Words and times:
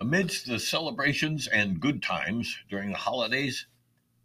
Amidst 0.00 0.46
the 0.46 0.58
celebrations 0.58 1.46
and 1.46 1.78
good 1.78 2.02
times 2.02 2.56
during 2.70 2.90
the 2.90 2.96
holidays, 2.96 3.66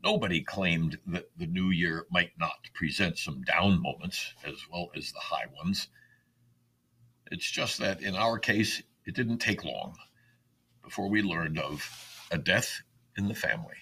nobody 0.01 0.42
claimed 0.42 0.98
that 1.08 1.29
the 1.37 1.48
new 1.48 1.69
year 1.69 2.05
might 2.09 2.32
not 2.40 2.69
present 2.74 3.17
some 3.17 3.42
down 3.42 3.82
moments 3.82 4.33
as 4.46 4.56
well 4.72 4.90
as 4.96 5.11
the 5.11 5.19
high 5.19 5.48
ones. 5.53 5.90
It's 7.30 7.51
just 7.51 7.80
that 7.80 8.02
in 8.02 8.16
our 8.16 8.39
case, 8.39 8.82
it 9.05 9.15
didn't 9.15 9.39
take 9.39 9.65
long 9.65 9.97
before 10.81 11.09
we 11.09 11.21
learned 11.21 11.59
of 11.59 11.89
a 12.31 12.37
death 12.37 12.81
in 13.17 13.27
the 13.27 13.35
family. 13.35 13.75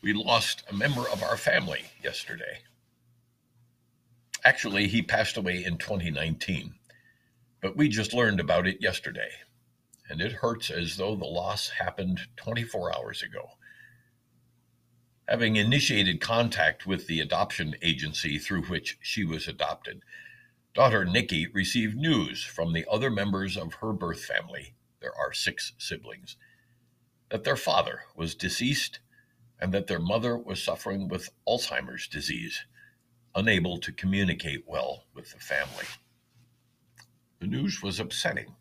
We 0.00 0.14
lost 0.14 0.64
a 0.70 0.74
member 0.74 1.06
of 1.12 1.22
our 1.22 1.36
family 1.36 1.84
yesterday. 2.02 2.60
Actually, 4.42 4.88
he 4.88 5.02
passed 5.02 5.36
away 5.36 5.62
in 5.62 5.76
2019, 5.76 6.74
but 7.60 7.76
we 7.76 7.88
just 7.88 8.14
learned 8.14 8.40
about 8.40 8.66
it 8.66 8.80
yesterday, 8.80 9.30
and 10.08 10.20
it 10.20 10.32
hurts 10.32 10.70
as 10.70 10.96
though 10.96 11.14
the 11.14 11.24
loss 11.24 11.68
happened 11.68 12.20
24 12.36 12.96
hours 12.96 13.22
ago. 13.22 13.50
Having 15.28 15.56
initiated 15.56 16.20
contact 16.20 16.86
with 16.86 17.06
the 17.06 17.20
adoption 17.20 17.76
agency 17.82 18.38
through 18.38 18.64
which 18.64 18.98
she 19.00 19.24
was 19.24 19.46
adopted, 19.46 20.02
daughter 20.74 21.04
Nikki 21.04 21.46
received 21.46 21.96
news 21.96 22.42
from 22.42 22.72
the 22.72 22.86
other 22.90 23.10
members 23.10 23.56
of 23.56 23.74
her 23.74 23.92
birth 23.92 24.24
family, 24.24 24.74
there 25.00 25.14
are 25.14 25.32
six 25.32 25.72
siblings, 25.78 26.36
that 27.30 27.44
their 27.44 27.56
father 27.56 28.00
was 28.16 28.34
deceased 28.34 29.00
and 29.60 29.72
that 29.72 29.86
their 29.86 30.00
mother 30.00 30.36
was 30.36 30.62
suffering 30.62 31.06
with 31.06 31.30
Alzheimer's 31.46 32.08
disease, 32.08 32.64
unable 33.34 33.78
to 33.78 33.92
communicate 33.92 34.64
well 34.66 35.04
with 35.14 35.30
the 35.32 35.38
family. 35.38 35.84
The 37.40 37.46
news 37.46 37.82
was 37.82 37.98
upsetting. 37.98 38.54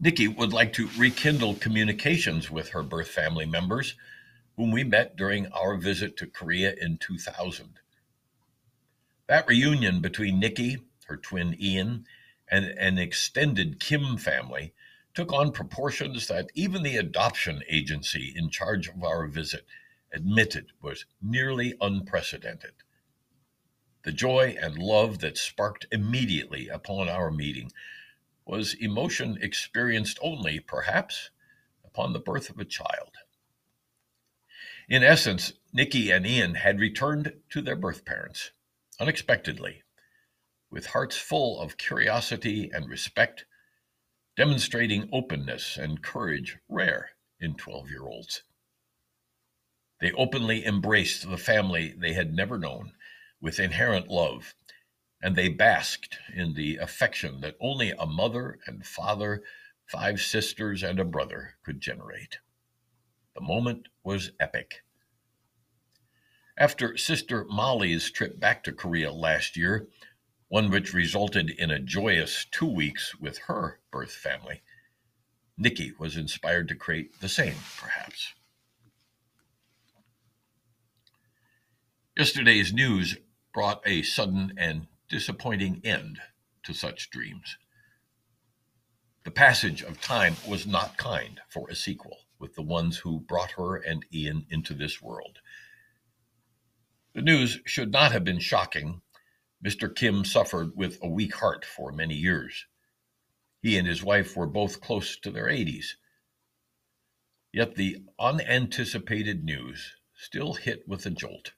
Nikki 0.00 0.26
would 0.26 0.52
like 0.52 0.72
to 0.72 0.90
rekindle 0.98 1.54
communications 1.54 2.50
with 2.50 2.70
her 2.70 2.82
birth 2.82 3.08
family 3.08 3.46
members, 3.46 3.94
whom 4.56 4.72
we 4.72 4.82
met 4.82 5.16
during 5.16 5.46
our 5.52 5.76
visit 5.76 6.16
to 6.16 6.26
Korea 6.26 6.74
in 6.80 6.98
2000. 6.98 7.78
That 9.28 9.46
reunion 9.46 10.00
between 10.00 10.40
Nikki, 10.40 10.78
her 11.06 11.16
twin 11.16 11.56
Ian, 11.60 12.06
and 12.48 12.64
an 12.64 12.98
extended 12.98 13.78
Kim 13.78 14.16
family 14.16 14.74
took 15.14 15.32
on 15.32 15.52
proportions 15.52 16.26
that 16.26 16.50
even 16.54 16.82
the 16.82 16.96
adoption 16.96 17.62
agency 17.68 18.34
in 18.36 18.50
charge 18.50 18.88
of 18.88 19.04
our 19.04 19.28
visit 19.28 19.64
admitted 20.12 20.72
was 20.82 21.06
nearly 21.22 21.74
unprecedented. 21.80 22.72
The 24.06 24.12
joy 24.12 24.56
and 24.62 24.78
love 24.78 25.18
that 25.18 25.36
sparked 25.36 25.88
immediately 25.90 26.68
upon 26.68 27.08
our 27.08 27.28
meeting 27.28 27.72
was 28.44 28.74
emotion 28.74 29.36
experienced 29.42 30.20
only, 30.22 30.60
perhaps, 30.60 31.30
upon 31.84 32.12
the 32.12 32.20
birth 32.20 32.48
of 32.48 32.60
a 32.60 32.64
child. 32.64 33.16
In 34.88 35.02
essence, 35.02 35.54
Nikki 35.72 36.12
and 36.12 36.24
Ian 36.24 36.54
had 36.54 36.78
returned 36.78 37.42
to 37.50 37.60
their 37.60 37.74
birth 37.74 38.04
parents 38.04 38.52
unexpectedly, 39.00 39.82
with 40.70 40.86
hearts 40.86 41.16
full 41.16 41.58
of 41.60 41.76
curiosity 41.76 42.70
and 42.72 42.88
respect 42.88 43.44
demonstrating 44.36 45.08
openness 45.12 45.76
and 45.76 46.00
courage 46.00 46.58
rare 46.68 47.10
in 47.40 47.56
12 47.56 47.90
year 47.90 48.06
olds. 48.06 48.44
They 50.00 50.12
openly 50.12 50.64
embraced 50.64 51.28
the 51.28 51.36
family 51.36 51.92
they 51.98 52.12
had 52.12 52.32
never 52.32 52.56
known 52.56 52.92
with 53.46 53.60
inherent 53.60 54.08
love, 54.08 54.56
and 55.22 55.36
they 55.36 55.48
basked 55.48 56.18
in 56.34 56.54
the 56.54 56.78
affection 56.78 57.40
that 57.40 57.54
only 57.60 57.92
a 57.92 58.04
mother 58.04 58.58
and 58.66 58.84
father, 58.84 59.40
five 59.84 60.20
sisters, 60.20 60.82
and 60.82 60.98
a 60.98 61.04
brother 61.04 61.54
could 61.64 61.80
generate. 61.80 62.38
The 63.36 63.40
moment 63.40 63.86
was 64.02 64.32
epic. 64.40 64.82
After 66.58 66.96
Sister 66.96 67.44
Molly's 67.44 68.10
trip 68.10 68.40
back 68.40 68.64
to 68.64 68.72
Korea 68.72 69.12
last 69.12 69.56
year, 69.56 69.86
one 70.48 70.68
which 70.68 70.92
resulted 70.92 71.50
in 71.50 71.70
a 71.70 71.78
joyous 71.78 72.46
two 72.50 72.66
weeks 72.66 73.14
with 73.20 73.38
her 73.46 73.78
birth 73.92 74.10
family. 74.10 74.62
Nikki 75.56 75.92
was 76.00 76.16
inspired 76.16 76.66
to 76.66 76.74
create 76.74 77.20
the 77.20 77.28
same, 77.28 77.54
perhaps. 77.78 78.34
Yesterday's 82.16 82.72
news 82.72 83.18
brought 83.56 83.80
a 83.86 84.02
sudden 84.02 84.52
and 84.58 84.86
disappointing 85.08 85.80
end 85.82 86.20
to 86.62 86.74
such 86.74 87.08
dreams. 87.08 87.56
The 89.24 89.30
passage 89.30 89.80
of 89.80 89.98
time 89.98 90.36
was 90.46 90.66
not 90.66 90.98
kind 90.98 91.40
for 91.48 91.66
a 91.70 91.74
sequel 91.74 92.18
with 92.38 92.54
the 92.54 92.60
ones 92.60 92.98
who 92.98 93.20
brought 93.20 93.52
her 93.52 93.76
and 93.76 94.04
Ian 94.12 94.44
into 94.50 94.74
this 94.74 95.00
world. 95.00 95.38
The 97.14 97.22
news 97.22 97.58
should 97.64 97.90
not 97.90 98.12
have 98.12 98.24
been 98.24 98.40
shocking 98.40 99.00
Mr. 99.64 99.96
Kim 99.96 100.26
suffered 100.26 100.76
with 100.76 100.98
a 101.02 101.08
weak 101.08 101.36
heart 101.36 101.64
for 101.64 101.90
many 101.90 102.14
years. 102.14 102.66
He 103.62 103.78
and 103.78 103.88
his 103.88 104.02
wife 104.02 104.36
were 104.36 104.46
both 104.46 104.82
close 104.82 105.16
to 105.20 105.30
their 105.30 105.46
80s. 105.46 105.94
Yet 107.54 107.76
the 107.76 108.04
unanticipated 108.20 109.44
news 109.44 109.96
still 110.14 110.52
hit 110.52 110.86
with 110.86 111.06
a 111.06 111.10
jolt. 111.10 111.52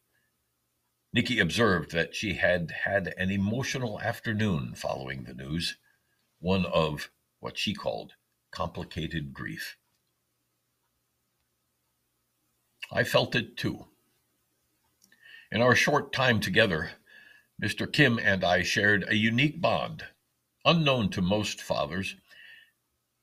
Nikki 1.18 1.40
observed 1.40 1.90
that 1.90 2.14
she 2.14 2.34
had 2.34 2.70
had 2.84 3.12
an 3.18 3.32
emotional 3.32 4.00
afternoon 4.00 4.76
following 4.76 5.24
the 5.24 5.34
news, 5.34 5.76
one 6.38 6.64
of 6.64 7.10
what 7.40 7.58
she 7.58 7.74
called 7.74 8.14
complicated 8.52 9.32
grief. 9.32 9.76
I 12.92 13.02
felt 13.02 13.34
it 13.34 13.56
too. 13.56 13.88
In 15.50 15.60
our 15.60 15.74
short 15.74 16.12
time 16.12 16.38
together, 16.38 16.92
Mr. 17.60 17.92
Kim 17.92 18.20
and 18.20 18.44
I 18.44 18.62
shared 18.62 19.04
a 19.08 19.16
unique 19.16 19.60
bond, 19.60 20.04
unknown 20.64 21.10
to 21.10 21.20
most 21.20 21.60
fathers. 21.60 22.14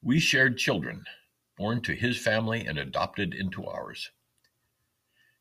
We 0.02 0.20
shared 0.20 0.58
children, 0.58 1.06
born 1.56 1.82
to 1.84 1.96
his 1.96 2.18
family 2.18 2.66
and 2.66 2.78
adopted 2.78 3.34
into 3.34 3.66
ours. 3.66 4.12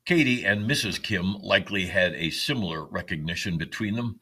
Katie 0.06 0.44
and 0.44 0.68
Mrs. 0.68 1.02
Kim 1.02 1.32
likely 1.36 1.86
had 1.86 2.12
a 2.12 2.28
similar 2.28 2.84
recognition 2.84 3.56
between 3.56 3.94
them, 3.94 4.20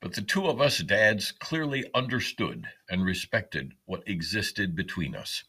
but 0.00 0.14
the 0.14 0.22
two 0.22 0.46
of 0.46 0.60
us 0.60 0.78
dads 0.78 1.32
clearly 1.32 1.90
understood 1.94 2.68
and 2.88 3.04
respected 3.04 3.72
what 3.86 4.06
existed 4.06 4.76
between 4.76 5.16
us. 5.16 5.42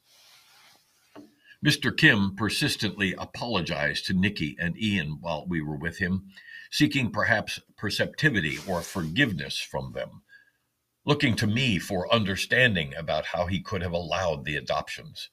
Mr. 1.64 1.96
Kim 1.96 2.36
persistently 2.36 3.14
apologized 3.20 4.08
to 4.08 4.14
Nikki 4.14 4.56
and 4.60 4.82
Ian 4.82 5.20
while 5.22 5.46
we 5.48 5.62
were 5.62 5.78
with 5.78 6.00
him 6.00 6.32
seeking 6.72 7.12
perhaps 7.12 7.60
perceptivity 7.78 8.58
or 8.68 8.82
forgiveness 8.82 9.60
from 9.60 9.94
them, 9.94 10.24
looking 11.06 11.36
to 11.36 11.46
me 11.46 11.78
for 11.78 12.12
understanding 12.12 12.96
about 12.96 13.26
how 13.26 13.46
he 13.46 13.62
could 13.62 13.84
have 13.84 13.94
allowed 13.94 14.44
the 14.44 14.56
adoptions, 14.56 15.30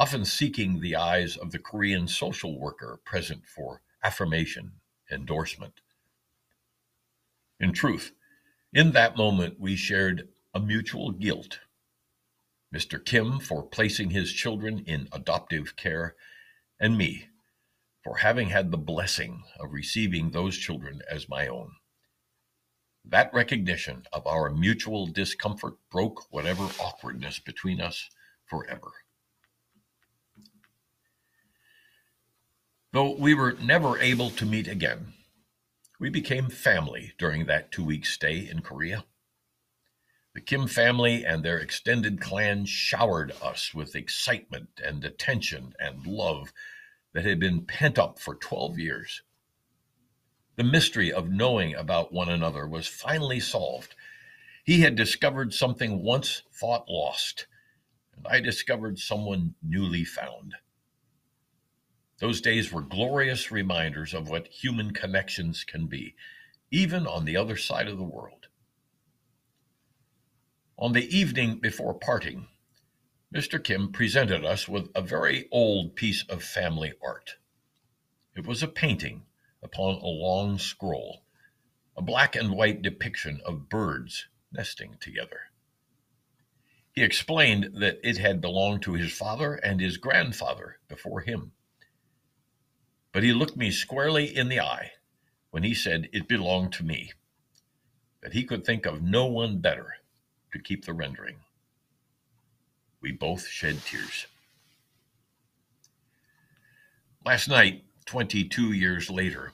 often 0.00 0.24
seeking 0.24 0.80
the 0.80 0.96
eyes 0.96 1.36
of 1.36 1.50
the 1.50 1.58
Korean 1.58 2.08
social 2.08 2.58
worker 2.58 2.98
present 3.04 3.42
for 3.46 3.82
affirmation, 4.02 4.72
endorsement. 5.12 5.74
In 7.60 7.74
truth, 7.74 8.12
in 8.72 8.92
that 8.92 9.18
moment, 9.18 9.60
we 9.60 9.76
shared 9.76 10.28
a 10.54 10.58
mutual 10.58 11.10
guilt. 11.10 11.58
Mr. 12.74 13.04
Kim 13.04 13.40
for 13.40 13.62
placing 13.62 14.08
his 14.08 14.32
children 14.32 14.82
in 14.86 15.06
adoptive 15.12 15.76
care, 15.76 16.14
and 16.80 16.96
me 16.96 17.28
for 18.02 18.16
having 18.16 18.48
had 18.48 18.70
the 18.70 18.78
blessing 18.78 19.42
of 19.58 19.70
receiving 19.70 20.30
those 20.30 20.56
children 20.56 21.02
as 21.10 21.28
my 21.28 21.46
own. 21.46 21.72
That 23.04 23.34
recognition 23.34 24.04
of 24.14 24.26
our 24.26 24.48
mutual 24.48 25.06
discomfort 25.08 25.74
broke 25.90 26.32
whatever 26.32 26.66
awkwardness 26.80 27.38
between 27.38 27.82
us 27.82 28.08
forever. 28.46 28.92
Though 32.92 33.14
we 33.14 33.34
were 33.34 33.52
never 33.52 34.00
able 34.00 34.30
to 34.30 34.44
meet 34.44 34.66
again, 34.66 35.12
we 36.00 36.10
became 36.10 36.48
family 36.48 37.12
during 37.18 37.46
that 37.46 37.70
two 37.70 37.84
week 37.84 38.04
stay 38.04 38.48
in 38.48 38.62
Korea. 38.62 39.04
The 40.34 40.40
Kim 40.40 40.66
family 40.66 41.24
and 41.24 41.44
their 41.44 41.58
extended 41.58 42.20
clan 42.20 42.64
showered 42.64 43.32
us 43.40 43.72
with 43.72 43.94
excitement 43.94 44.80
and 44.84 45.04
attention 45.04 45.72
and 45.78 46.04
love 46.04 46.52
that 47.12 47.24
had 47.24 47.38
been 47.38 47.64
pent 47.64 47.96
up 47.96 48.18
for 48.18 48.34
12 48.34 48.80
years. 48.80 49.22
The 50.56 50.64
mystery 50.64 51.12
of 51.12 51.30
knowing 51.30 51.76
about 51.76 52.12
one 52.12 52.28
another 52.28 52.66
was 52.66 52.88
finally 52.88 53.38
solved. 53.38 53.94
He 54.64 54.80
had 54.80 54.96
discovered 54.96 55.54
something 55.54 56.02
once 56.02 56.42
thought 56.52 56.88
lost, 56.88 57.46
and 58.16 58.26
I 58.26 58.40
discovered 58.40 58.98
someone 58.98 59.54
newly 59.62 60.04
found. 60.04 60.56
Those 62.20 62.42
days 62.42 62.70
were 62.70 62.82
glorious 62.82 63.50
reminders 63.50 64.12
of 64.12 64.28
what 64.28 64.48
human 64.48 64.92
connections 64.92 65.64
can 65.64 65.86
be, 65.86 66.14
even 66.70 67.06
on 67.06 67.24
the 67.24 67.38
other 67.38 67.56
side 67.56 67.88
of 67.88 67.96
the 67.96 68.04
world. 68.04 68.48
On 70.76 70.92
the 70.92 71.16
evening 71.16 71.60
before 71.60 71.94
parting, 71.94 72.48
Mr. 73.34 73.62
Kim 73.62 73.90
presented 73.90 74.44
us 74.44 74.68
with 74.68 74.90
a 74.94 75.00
very 75.00 75.48
old 75.50 75.96
piece 75.96 76.22
of 76.28 76.42
family 76.42 76.92
art. 77.02 77.36
It 78.36 78.46
was 78.46 78.62
a 78.62 78.68
painting 78.68 79.22
upon 79.62 79.94
a 79.94 80.06
long 80.06 80.58
scroll, 80.58 81.22
a 81.96 82.02
black 82.02 82.36
and 82.36 82.52
white 82.52 82.82
depiction 82.82 83.40
of 83.46 83.70
birds 83.70 84.26
nesting 84.52 84.98
together. 85.00 85.40
He 86.92 87.02
explained 87.02 87.70
that 87.80 87.98
it 88.02 88.18
had 88.18 88.42
belonged 88.42 88.82
to 88.82 88.92
his 88.92 89.12
father 89.12 89.54
and 89.54 89.80
his 89.80 89.96
grandfather 89.96 90.80
before 90.86 91.20
him. 91.20 91.52
But 93.12 93.22
he 93.22 93.32
looked 93.32 93.56
me 93.56 93.70
squarely 93.70 94.34
in 94.36 94.48
the 94.48 94.60
eye 94.60 94.92
when 95.50 95.62
he 95.62 95.74
said 95.74 96.08
it 96.12 96.28
belonged 96.28 96.72
to 96.74 96.84
me, 96.84 97.12
that 98.22 98.32
he 98.32 98.44
could 98.44 98.64
think 98.64 98.86
of 98.86 99.02
no 99.02 99.26
one 99.26 99.58
better 99.58 99.94
to 100.52 100.58
keep 100.58 100.84
the 100.84 100.92
rendering. 100.92 101.36
We 103.00 103.12
both 103.12 103.46
shed 103.48 103.82
tears. 103.84 104.26
Last 107.24 107.48
night, 107.48 107.84
22 108.06 108.72
years 108.72 109.10
later, 109.10 109.52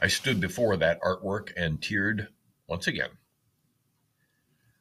I 0.00 0.08
stood 0.08 0.40
before 0.40 0.76
that 0.76 1.00
artwork 1.02 1.52
and 1.56 1.80
teared 1.80 2.28
once 2.66 2.86
again. 2.86 3.10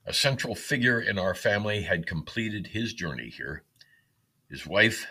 A 0.06 0.14
central 0.14 0.56
figure 0.56 1.00
in 1.00 1.20
our 1.20 1.36
family 1.36 1.82
had 1.82 2.08
completed 2.08 2.68
his 2.68 2.94
journey 2.94 3.30
here. 3.30 3.64
His 4.50 4.66
wife, 4.66 5.08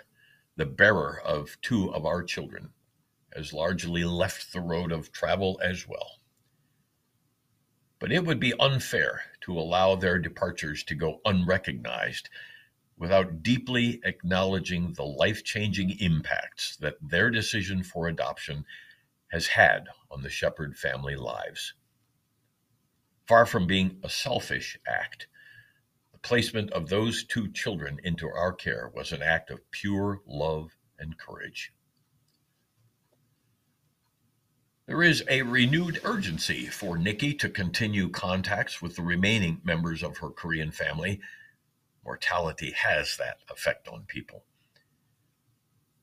the 0.58 0.66
bearer 0.66 1.20
of 1.25 1.56
two 1.62 1.94
of 1.94 2.05
our 2.05 2.20
children, 2.20 2.70
has 3.32 3.52
largely 3.52 4.02
left 4.02 4.52
the 4.52 4.60
road 4.60 4.90
of 4.90 5.12
travel 5.12 5.60
as 5.62 5.87
well. 5.87 6.19
But 8.00 8.10
it 8.10 8.25
would 8.25 8.40
be 8.40 8.58
unfair 8.58 9.22
to 9.43 9.56
allow 9.56 9.94
their 9.94 10.19
departures 10.19 10.82
to 10.84 10.96
go 10.96 11.20
unrecognized 11.25 12.28
without 12.96 13.44
deeply 13.44 14.00
acknowledging 14.05 14.93
the 14.94 15.05
life 15.05 15.44
changing 15.44 15.90
impacts 16.00 16.76
that 16.78 16.96
their 17.00 17.31
decision 17.31 17.84
for 17.84 18.08
adoption 18.08 18.64
has 19.31 19.46
had 19.46 19.87
on 20.11 20.22
the 20.22 20.31
Shepherd 20.31 20.76
family 20.76 21.14
lives. 21.14 21.75
Far 23.28 23.46
from 23.46 23.69
being 23.69 24.00
a 24.02 24.11
selfish 24.11 24.76
act, 24.88 25.28
placement 26.22 26.70
of 26.72 26.88
those 26.88 27.24
two 27.24 27.50
children 27.50 28.00
into 28.02 28.28
our 28.28 28.52
care 28.52 28.90
was 28.94 29.12
an 29.12 29.22
act 29.22 29.50
of 29.50 29.70
pure 29.70 30.20
love 30.26 30.76
and 30.98 31.18
courage. 31.18 31.72
There 34.86 35.02
is 35.02 35.22
a 35.28 35.42
renewed 35.42 36.00
urgency 36.02 36.66
for 36.66 36.96
Nikki 36.96 37.34
to 37.34 37.50
continue 37.50 38.08
contacts 38.08 38.80
with 38.80 38.96
the 38.96 39.02
remaining 39.02 39.60
members 39.62 40.02
of 40.02 40.16
her 40.18 40.30
Korean 40.30 40.70
family. 40.70 41.20
Mortality 42.04 42.70
has 42.70 43.16
that 43.18 43.38
effect 43.50 43.86
on 43.86 44.04
people. 44.06 44.44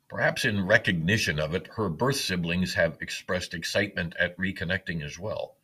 Perhaps 0.07 0.45
in 0.45 0.67
recognition 0.67 1.39
of 1.39 1.56
it, 1.56 1.67
her 1.75 1.89
birth 1.89 2.17
siblings 2.17 2.75
have 2.75 2.97
expressed 3.01 3.56
excitement 3.56 4.15
at 4.19 4.38
reconnecting 4.38 5.03
as 5.03 5.17
well. 5.17 5.57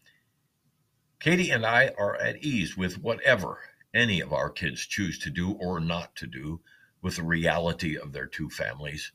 Katie 1.20 1.52
and 1.52 1.64
I 1.64 1.94
are 2.00 2.16
at 2.16 2.44
ease 2.44 2.76
with 2.76 2.98
whatever 2.98 3.60
any 3.94 4.22
of 4.22 4.34
our 4.34 4.50
kids 4.50 4.86
choose 4.86 5.20
to 5.20 5.30
do 5.30 5.52
or 5.52 5.80
not 5.80 6.16
to 6.18 6.28
do 6.28 6.62
with 7.02 7.18
the 7.18 7.24
reality 7.24 7.98
of 7.98 8.14
their 8.14 8.28
two 8.28 8.50
families. 8.50 9.12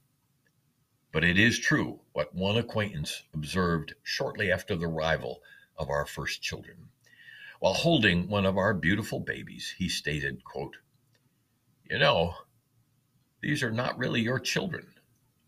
But 1.13 1.25
it 1.25 1.39
is 1.39 1.59
true 1.59 2.01
what 2.13 2.35
one 2.35 2.59
acquaintance 2.59 3.23
observed 3.33 3.95
shortly 4.03 4.53
after 4.53 4.77
the 4.77 4.87
arrival 4.87 5.41
of 5.79 5.89
our 5.89 6.05
first 6.05 6.43
children. 6.43 6.89
While 7.59 7.75
holding 7.75 8.29
one 8.29 8.45
of 8.45 8.59
our 8.59 8.75
beautiful 8.75 9.21
babies, 9.21 9.75
he 9.79 9.89
stated, 9.89 10.45
quote, 10.45 10.77
You 11.89 11.99
know, 11.99 12.35
these 13.41 13.63
are 13.63 13.71
not 13.71 13.97
really 13.97 14.21
your 14.21 14.41
children, 14.41 14.95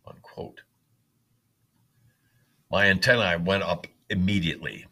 unquote. 0.06 0.62
My 2.70 2.86
antennae 2.86 3.42
went 3.42 3.62
up 3.62 3.86
immediately, 4.08 4.86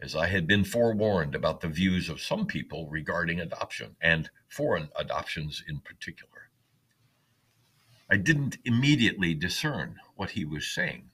as 0.00 0.14
I 0.14 0.26
had 0.26 0.46
been 0.46 0.64
forewarned 0.64 1.34
about 1.34 1.60
the 1.60 1.68
views 1.68 2.08
of 2.08 2.20
some 2.20 2.46
people 2.46 2.88
regarding 2.88 3.40
adoption, 3.40 3.96
and 4.00 4.30
foreign 4.48 4.90
adoptions 4.96 5.62
in 5.66 5.80
particular. 5.80 6.50
I 8.10 8.16
didn't 8.16 8.58
immediately 8.64 9.34
discern 9.34 9.96
what 10.14 10.30
he 10.30 10.44
was 10.44 10.66
saying. 10.66 11.10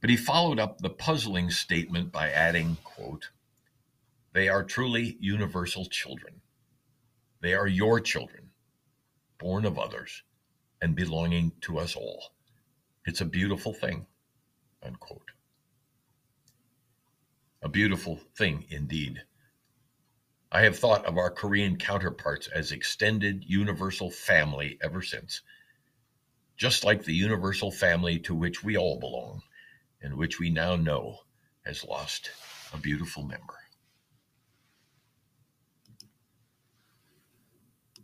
But 0.00 0.10
he 0.10 0.16
followed 0.16 0.60
up 0.60 0.78
the 0.78 0.90
puzzling 0.90 1.50
statement 1.50 2.12
by 2.12 2.30
adding, 2.30 2.76
quote, 2.84 3.30
They 4.32 4.48
are 4.48 4.62
truly 4.62 5.16
universal 5.20 5.86
children. 5.86 6.42
They 7.40 7.54
are 7.54 7.66
your 7.66 8.00
children, 8.00 8.50
born 9.38 9.64
of 9.64 9.78
others 9.78 10.22
and 10.80 10.94
belonging 10.94 11.52
to 11.62 11.78
us 11.78 11.96
all. 11.96 12.32
It's 13.04 13.20
a 13.20 13.26
beautiful 13.26 13.72
thing, 13.72 14.06
unquote. 14.82 15.30
A 17.62 17.68
beautiful 17.68 18.20
thing 18.36 18.66
indeed. 18.70 19.22
I 20.52 20.62
have 20.62 20.78
thought 20.78 21.04
of 21.04 21.18
our 21.18 21.30
Korean 21.30 21.76
counterparts 21.76 22.48
as 22.48 22.72
extended 22.72 23.44
universal 23.46 24.10
family 24.10 24.78
ever 24.82 25.02
since 25.02 25.42
just 26.60 26.84
like 26.84 27.02
the 27.02 27.14
universal 27.14 27.70
family 27.70 28.18
to 28.18 28.34
which 28.34 28.62
we 28.62 28.76
all 28.76 29.00
belong 29.00 29.40
and 30.02 30.14
which 30.14 30.38
we 30.38 30.50
now 30.50 30.76
know 30.76 31.18
has 31.64 31.86
lost 31.86 32.30
a 32.74 32.76
beautiful 32.76 33.22
member. 33.22 33.54